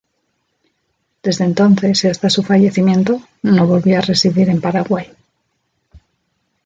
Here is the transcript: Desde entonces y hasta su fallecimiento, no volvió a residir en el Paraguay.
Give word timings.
Desde 1.21 1.43
entonces 1.45 2.03
y 2.03 2.07
hasta 2.07 2.31
su 2.31 2.41
fallecimiento, 2.41 3.21
no 3.43 3.67
volvió 3.67 3.99
a 3.99 4.01
residir 4.01 4.49
en 4.49 4.55
el 4.55 4.59
Paraguay. 4.61 5.13